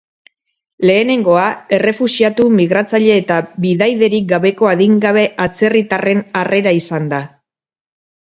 Lehenengoa, 0.89 1.43
errefuxiatu, 1.77 2.47
migratzaile 2.59 3.17
eta 3.23 3.37
bidaiderik 3.65 4.25
gabeko 4.33 4.71
adingabe 4.71 5.25
atzerritarren 5.45 6.23
harrera 6.41 6.73
izan 6.81 7.07
da. 7.13 7.21